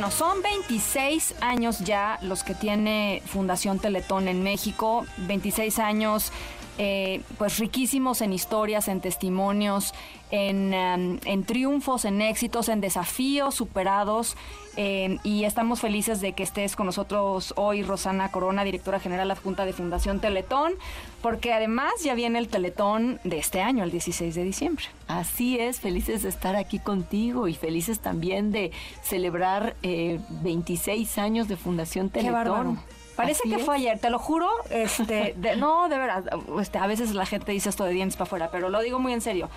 [0.00, 6.32] Bueno, son 26 años ya los que tiene Fundación Teletón en México, 26 años
[6.78, 9.92] eh, pues riquísimos en historias, en testimonios,
[10.30, 14.36] en, em, en triunfos, en éxitos, en desafíos superados.
[14.76, 19.64] em, y estamos felices de que estés con nosotros hoy, Rosana Corona, directora general adjunta
[19.64, 20.74] de Fundación Teletón,
[21.20, 24.84] porque además ya viene el Teletón de este año, el 16 de diciembre.
[25.08, 28.70] Así es, felices de estar aquí contigo y felices también de
[29.02, 32.32] celebrar eh, 26 años de Fundación Qué Teletón.
[32.44, 32.76] bárbaro.
[33.16, 33.66] Parece Así que es.
[33.66, 34.48] fue ayer, te lo juro.
[34.70, 36.24] Este, de- no, de verdad.
[36.60, 39.12] Este, a veces la gente dice esto de dientes para afuera, pero lo digo muy
[39.12, 39.50] en serio.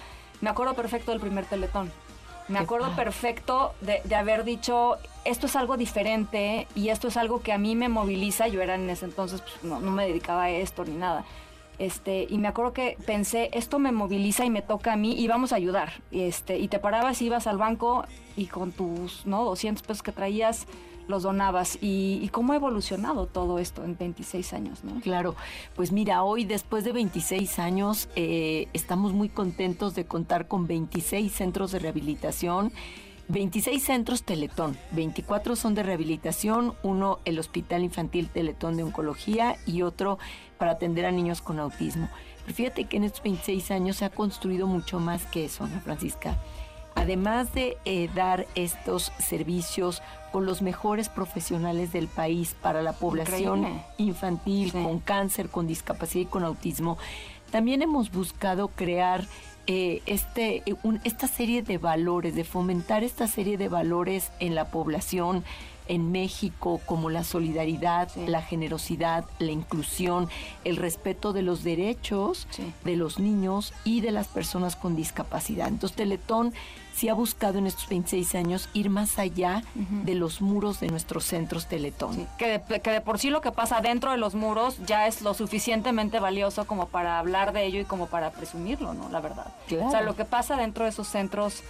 [0.43, 1.89] Me acuerdo perfecto del primer teletón.
[2.49, 7.41] Me acuerdo perfecto de, de haber dicho, esto es algo diferente y esto es algo
[7.41, 8.49] que a mí me moviliza.
[8.49, 11.23] Yo era en ese entonces, pues, no, no me dedicaba a esto ni nada.
[11.79, 15.29] Este, y me acuerdo que pensé, esto me moviliza y me toca a mí y
[15.29, 15.93] vamos a ayudar.
[16.11, 18.03] Y, este, y te parabas, ibas al banco
[18.35, 19.45] y con tus ¿no?
[19.45, 20.67] 200 pesos que traías
[21.07, 21.77] los donabas.
[21.81, 24.99] Y, cómo ha evolucionado todo esto en 26 años, ¿no?
[25.01, 25.35] Claro,
[25.75, 31.31] pues mira, hoy después de 26 años eh, estamos muy contentos de contar con 26
[31.31, 32.71] centros de rehabilitación,
[33.29, 39.81] 26 centros Teletón, 24 son de rehabilitación, uno el Hospital Infantil Teletón de Oncología y
[39.81, 40.17] otro
[40.57, 42.09] para atender a niños con autismo.
[42.43, 45.79] Pero fíjate que en estos 26 años se ha construido mucho más que eso, ¿no,
[45.81, 46.37] Francisca?
[47.03, 50.01] Además de eh, dar estos servicios
[50.31, 53.83] con los mejores profesionales del país para la población Increíble.
[53.97, 54.81] infantil, Sí.
[54.83, 56.97] con cáncer, con discapacidad y con autismo,
[57.51, 59.25] también hemos buscado crear
[59.67, 64.55] eh, este, eh, un- esta serie de valores, de fomentar esta serie de valores en
[64.55, 65.43] la población
[65.87, 68.25] en México, como la solidaridad, Sí.
[68.27, 70.29] la generosidad, la inclusión,
[70.63, 72.71] el respeto de los derechos Sí.
[72.83, 75.67] de los niños y de las personas con discapacidad.
[75.67, 76.53] Entonces, Teletón
[76.95, 81.23] sí ha buscado en estos 26 años ir más allá de los muros de nuestros
[81.25, 82.13] centros Teletón.
[82.15, 85.07] Sí, que, de, que de por sí lo que pasa dentro de los muros ya
[85.07, 89.09] es lo suficientemente valioso como para hablar de ello y como para presumirlo, ¿no?
[89.09, 89.47] La verdad.
[89.67, 89.87] Claro.
[89.87, 91.63] O sea, lo que pasa dentro de esos centros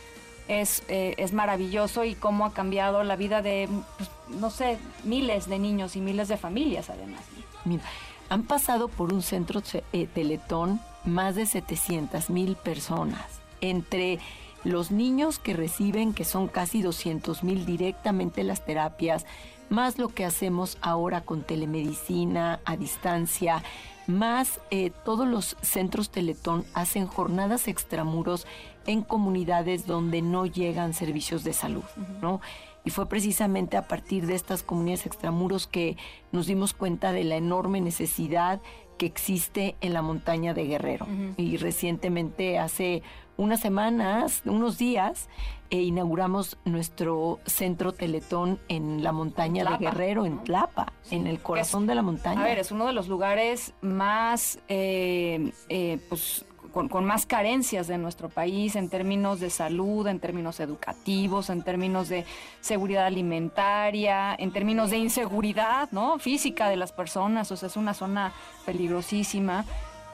[0.47, 5.47] es, eh, es maravilloso y cómo ha cambiado la vida de, pues, no sé, miles
[5.47, 7.21] de niños y miles de familias además.
[7.65, 7.83] Mira,
[8.29, 9.61] han pasado por un centro
[9.93, 13.25] eh, Teletón más de 700 mil personas.
[13.61, 14.19] Entre
[14.63, 19.25] los niños que reciben, que son casi 200 mil directamente las terapias,
[19.69, 23.63] más lo que hacemos ahora con telemedicina a distancia,
[24.07, 28.45] más eh, todos los centros Teletón hacen jornadas extramuros
[28.85, 31.83] en comunidades donde no llegan servicios de salud,
[32.21, 32.41] ¿no?
[32.85, 35.95] Y fue precisamente a partir de estas comunidades extramuros que
[36.33, 38.61] nos dimos cuenta de la enorme necesidad
[38.97, 41.07] que existe en la montaña de Guerrero.
[41.37, 43.01] Y recientemente, hace
[43.37, 45.27] unas semanas, unos días,
[45.71, 50.37] eh, inauguramos nuestro centro Teletón en la montaña de Guerrero, en.
[50.43, 52.41] Tlapa, Sí, en el corazón es- de la montaña.
[52.41, 57.87] A ver, es uno de los lugares más, eh, eh, pues, con, con más carencias
[57.87, 62.25] de nuestro país en términos de salud, en términos educativos, en términos de
[62.59, 66.19] seguridad alimentaria, en términos de inseguridad, ¿no?
[66.19, 68.33] Física de las personas, o sea, es una zona
[68.65, 69.63] peligrosísima.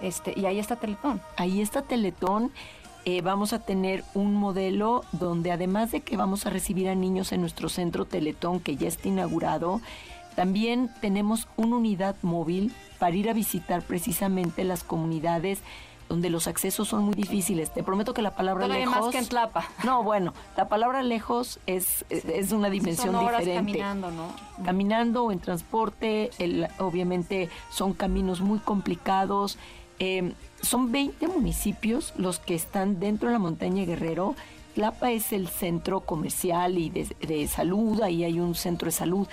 [0.02, 1.22] Este, y ahí está Teletón.
[1.36, 2.52] Ahí está Teletón.
[3.06, 7.32] eh, vamos a tener un modelo donde además de que vamos a recibir a niños
[7.32, 9.82] en nuestro centro Teletón, que ya está inaugurado,
[10.36, 15.60] también tenemos una unidad móvil para ir a visitar precisamente las comunidades
[16.10, 17.72] donde los accesos son muy difíciles.
[17.74, 19.02] Te prometo que la palabra Todavía lejos...
[19.06, 19.66] más que en Tlapa.
[19.86, 24.28] No, bueno, la palabra lejos es, es una dimensión Son horas diferente caminando, ¿no?
[24.66, 29.58] caminando o en transporte, el- obviamente son caminos muy complicados.
[30.00, 34.36] Eh, son 20 municipios los que están dentro de la montaña Guerrero.
[34.76, 39.28] Tlapa es el centro comercial y de, de salud, ahí hay un centro de salud.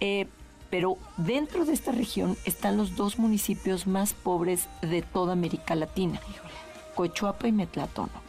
[0.00, 0.26] Eh,
[0.70, 6.20] pero dentro de esta región están los dos municipios más pobres de toda América Latina,
[6.94, 8.20] Cochuapa y Metlatónoco.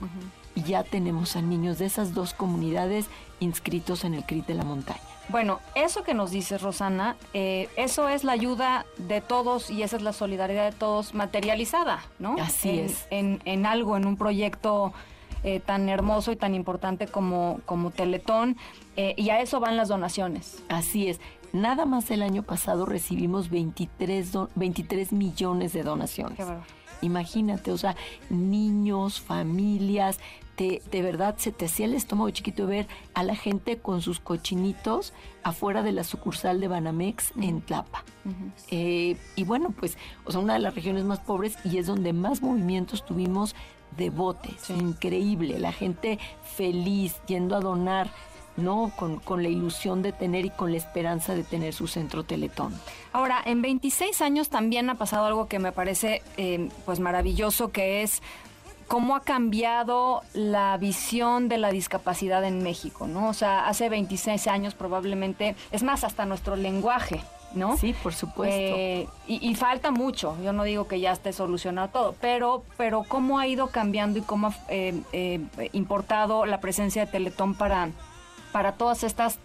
[0.55, 3.05] Y ya tenemos a niños de esas dos comunidades
[3.39, 4.99] inscritos en el CRIT de la montaña.
[5.29, 9.95] Bueno, eso que nos dices, Rosana, eh, eso es la ayuda de todos y esa
[9.95, 12.35] es la solidaridad de todos materializada, ¿no?
[12.41, 13.07] Así En- es.
[13.11, 14.91] En, en algo, en un proyecto
[15.43, 18.57] eh, tan hermoso y tan importante como, como Teletón.
[18.97, 20.61] eh, y a eso van las donaciones.
[20.67, 21.19] Así es.
[21.53, 26.37] Nada más el año pasado recibimos 23, do- 23 millones de donaciones.
[26.37, 26.45] Qué.
[27.03, 27.95] Imagínate, o sea,
[28.29, 30.19] niños, familias,
[30.55, 34.19] te- de verdad se te hacía el estómago chiquito ver a la gente con sus
[34.19, 35.11] cochinitos
[35.43, 38.03] afuera de la sucursal de Banamex en Tlapa.
[38.69, 42.13] Eh, y bueno, pues, o sea, una de las regiones más pobres y es donde
[42.13, 43.55] más movimientos tuvimos
[43.97, 44.53] de botes.
[44.61, 44.73] Sí.
[44.73, 46.19] Increíble, la gente
[46.55, 48.11] feliz yendo a donar
[48.57, 48.91] ¿no?
[48.95, 52.73] Con, con, la ilusión de tener y con la esperanza de tener su centro Teletón.
[53.13, 58.03] Ahora, en 26 años también ha pasado algo que me parece eh, pues maravilloso, que
[58.03, 58.21] es
[58.91, 63.29] cómo ha cambiado la visión de la discapacidad en México, ¿no?
[63.29, 67.21] O sea, hace 26 años probablemente, es más, hasta nuestro lenguaje,
[67.53, 67.77] ¿no?
[67.77, 68.53] Sí, por supuesto.
[68.53, 73.39] Eh, y, falta mucho, yo no digo que ya esté solucionado todo, pero, pero cómo
[73.39, 75.39] ha ido cambiando y cómo ha eh, eh,
[75.71, 77.91] importado la presencia de Teletón para,
[78.51, 79.39] para todas estas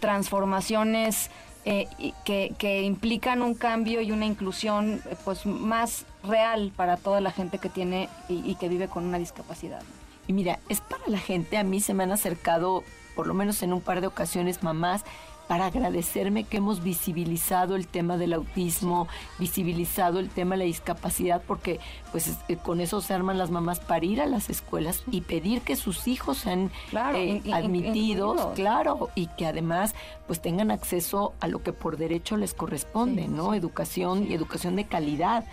[0.00, 1.30] transformaciones
[1.64, 7.58] que, que, implican un cambio y una inclusión pues más real para toda la gente
[7.58, 9.82] que tiene y, que vive con una discapacidad.
[10.26, 12.84] Y mira, es para la gente, a mí se me han acercado,
[13.14, 15.04] por lo menos en un par de ocasiones, mamás
[15.48, 19.08] para agradecerme que hemos visibilizado el tema del autismo,
[19.38, 21.80] visibilizado el tema de la discapacidad, porque
[22.10, 25.62] pues eh, con eso se arman las mamás para ir a las escuelas y pedir
[25.62, 26.70] que sus hijos sean
[27.14, 29.94] eh, admitidos, claro, y que además
[30.26, 33.54] pues tengan acceso a lo que por derecho les corresponde, ¿no?
[33.54, 35.44] Educación y educación de calidad.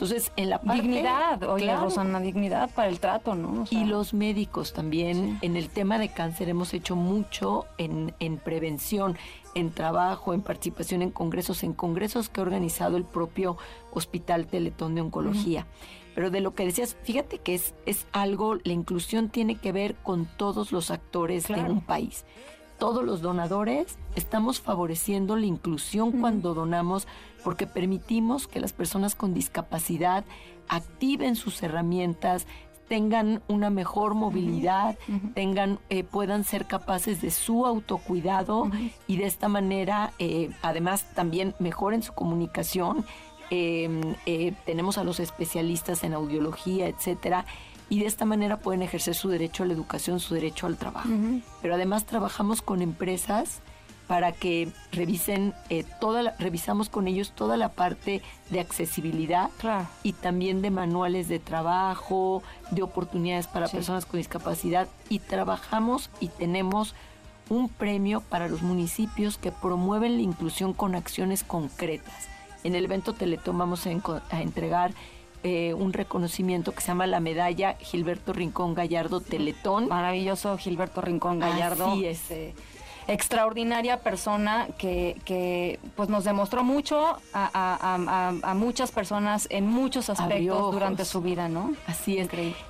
[0.00, 0.80] Entonces, en la parte...
[0.80, 3.66] Dignidad, oye, Rosana, dignidad para el trato, ¿no?
[3.68, 9.18] y los médicos también, en el tema de cáncer hemos hecho mucho en, en prevención,
[9.54, 13.58] en trabajo, en participación en congresos, en congresos que ha organizado el propio
[13.92, 15.66] Hospital Teletón de Oncología.
[16.14, 19.96] Pero de lo que decías, fíjate que es, es algo, la inclusión tiene que ver
[19.96, 22.24] con todos los actores de un país
[22.80, 27.06] todos los donadores estamos favoreciendo la inclusión cuando donamos
[27.44, 30.24] porque permitimos que las personas con discapacidad
[30.66, 32.46] activen sus herramientas,
[32.88, 34.98] tengan una mejor movilidad,
[35.34, 38.70] tengan, eh, puedan ser capaces de su autocuidado
[39.06, 43.04] y de esta manera, eh, además, también mejoren su comunicación.
[43.50, 47.44] Em, eh, tenemos a los especialistas en audiología, etcétera,
[47.90, 51.10] y de esta manera pueden ejercer su derecho a la educación, su derecho al trabajo.
[51.60, 53.60] Pero además trabajamos con empresas
[54.06, 59.50] para que revisen eh, toda la, revisamos con ellos toda la parte de accesibilidad
[60.02, 62.42] y también de manuales de trabajo,
[62.72, 66.94] de oportunidades para personas con discapacidad y trabajamos y tenemos
[67.48, 72.28] un premio para los municipios que promueven la inclusión con acciones concretas.
[72.62, 74.92] En el evento Teletón vamos a entregar
[75.42, 79.88] eh, un reconocimiento que se llama la medalla Gilberto Rincón Gallardo Teletón.
[79.88, 81.94] Maravilloso Gilberto Rincón Gallardo.
[81.94, 82.54] Sí, este,
[83.08, 91.04] extraordinaria persona que, que, pues nos demostró mucho a, muchas personas en muchos aspectos durante
[91.04, 91.72] su vida, ¿no?
[91.86, 92.28] Así es.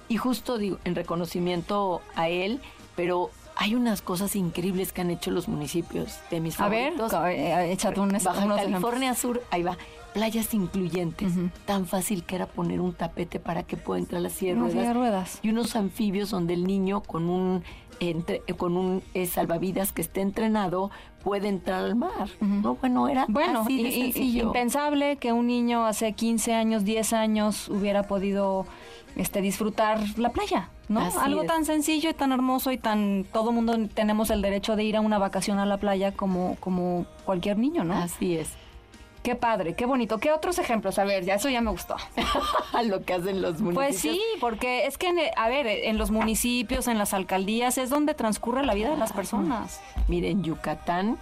[0.09, 2.61] Y justo digo, en reconocimiento a él,
[2.97, 7.13] pero hay unas cosas increíbles que han hecho los municipios de mis favoritos.
[7.13, 9.77] A ver, eh, échate un Baja California Sur, ahí va
[10.13, 11.33] playas incluyentes.
[11.67, 15.39] Tan fácil que era poner un tapete para que pueda entrar la silla de ruedas.
[15.43, 17.63] Y unos anfibios donde el niño con un
[18.01, 20.91] entre, con un eh, salvavidas que esté entrenado
[21.23, 22.31] puede entrar al mar.
[22.41, 24.47] No, bueno, era bueno, así de sencillo.
[24.47, 28.67] impensable que un niño hace 15 años, 10 años hubiera podido
[29.17, 31.01] este disfrutar la playa, ¿no?
[31.21, 34.97] Algo tan sencillo y tan hermoso y tan todo mundo tenemos el derecho de ir
[34.97, 37.95] a una vacación a la playa como como cualquier niño, ¿no?
[37.95, 38.57] Así es.
[39.23, 40.19] Qué padre, qué bonito.
[40.19, 40.99] ¿Qué otros ejemplos?
[40.99, 41.97] A ver, ya eso ya me gustó.
[42.85, 43.75] Lo que hacen los municipios.
[43.75, 48.15] Pues sí, porque es que, a ver, en los municipios, en las alcaldías, es donde
[48.15, 49.81] transcurre la vida de las personas.
[50.09, 51.19] Miren, Yucatán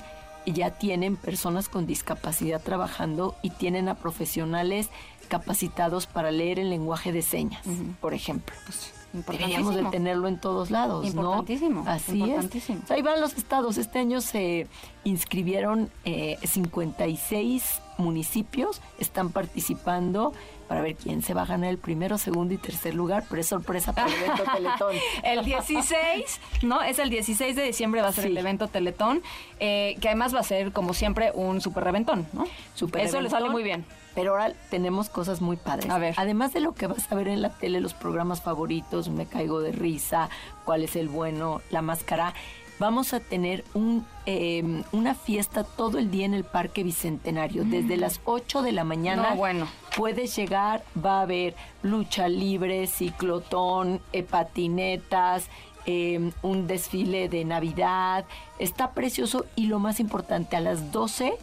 [0.47, 4.89] ya tienen personas con discapacidad trabajando y tienen a profesionales
[5.29, 7.63] capacitados para leer el lenguaje de señas,
[8.01, 8.55] por ejemplo.
[8.65, 11.91] Pues, Deberíamos de tenerlo en todos lados, importantísimo, ¿no?
[11.91, 12.91] Así es.
[12.91, 13.79] ahí van los estados.
[13.79, 14.67] Este año se
[15.05, 20.33] inscribieron eh, 56 municipios, están participando
[20.69, 23.49] para ver quién se va a ganar el primero, segundo y tercer lugar, pero es
[23.49, 24.97] sorpresa para el evento Teletón.
[25.25, 26.83] el 16, ¿no?
[26.83, 29.23] Es el 16 de diciembre va a ser el evento Teletón,
[29.61, 32.45] eh, que además va a ser, como siempre, un super reventón, ¿no?
[32.75, 33.85] Super Eso le sale muy bien.
[34.15, 35.91] Pero ahora tenemos cosas muy padres.
[35.91, 36.15] A ver.
[36.17, 39.61] Además de lo que vas a ver en la tele, los programas favoritos, Me Caigo
[39.61, 40.29] de Risa,
[40.65, 42.35] Cuál es el Bueno, La Máscara,
[42.79, 47.65] vamos a tener un, em, una fiesta todo el día en el Parque Bicentenario.
[47.65, 48.01] Desde mm.
[48.01, 49.69] las 8 de la mañana bueno.
[49.97, 55.49] puedes llegar, va a haber lucha libre, ciclotón, eh, patinetas,
[55.87, 58.25] em, un desfile de Navidad.
[58.59, 61.35] Está precioso y lo más importante, a las 12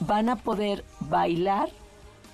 [0.00, 1.68] van a poder bailar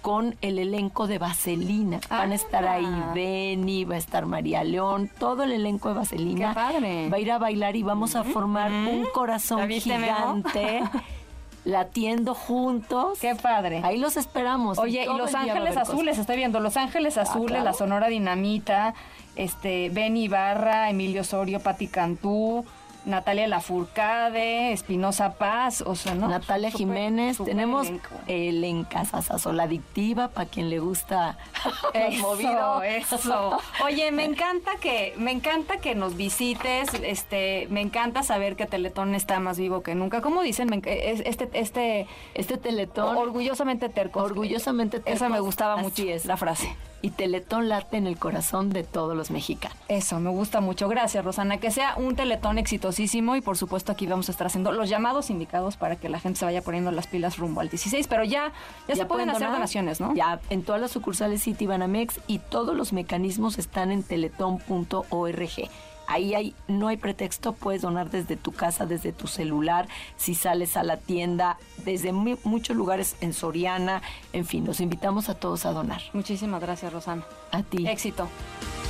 [0.06, 1.98] con el elenco de Vaselina.
[2.08, 3.10] Van a estar ahí ah.
[3.12, 6.54] Benny, va a estar María León, todo el elenco de Vaselina.
[6.54, 7.08] padre.
[7.08, 10.80] Va a ir a bailar y vamos a formar un corazón gigante.
[11.64, 13.18] latiendo juntos.
[13.18, 13.80] Qué padre.
[13.82, 14.78] Ahí los esperamos.
[14.78, 18.94] Oye, y, Los Ángeles Azules, estoy viendo, Los Ángeles ah, Azules, la Sonora Dinamita,
[19.34, 22.64] este, Benny Ibarra, Emilio Osorio, Pati Cantú,
[23.06, 26.28] Natalia Lafourcade, Espinosa Paz, o sea, ¿no?
[26.28, 28.08] Natalia Súper- Jiménez, súper tenemos elenco.
[28.26, 31.38] el Encasasazo, la adictiva, para quien le gusta
[31.94, 32.82] Eso, movido.
[32.82, 33.58] eso.
[33.84, 39.14] Oye, me encanta que me encanta que nos visites, este, me encanta saber que Teletón
[39.14, 40.20] está más vivo que nunca.
[40.20, 40.68] ¿Cómo dicen?
[40.84, 44.20] Es- Este este Este Teletón, orgullosamente terco.
[44.22, 46.24] orgullosamente Esa me gustaba así mucho es.
[46.26, 46.74] la frase.
[47.06, 49.78] Y Teletón late en el corazón de todos los mexicanos.
[49.86, 50.88] Eso, me gusta mucho.
[50.88, 51.58] Gracias, Rosana.
[51.58, 55.30] Que sea un teletón exitosísimo y por supuesto aquí vamos a estar haciendo los llamados
[55.30, 58.50] indicados para que la gente se vaya poniendo las pilas rumbo al 16, pero ya,
[58.88, 59.58] ya, se pueden hacer donar.
[59.58, 60.16] donaciones, ¿no?
[60.16, 65.70] Ya, en todas las sucursales City Banamex y todos los mecanismos están en teletón.org.
[66.06, 70.76] Ahí hay, no hay pretexto, puedes donar desde tu casa, desde tu celular, si sales
[70.76, 75.66] a la tienda, desde mu- muchos lugares en Soriana, en fin, los invitamos a todos
[75.66, 76.00] a donar.
[76.12, 77.24] Muchísimas gracias, Rosana.
[77.50, 77.86] A ti.
[77.88, 78.28] Éxito.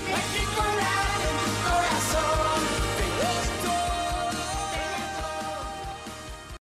[0.09, 0.63] México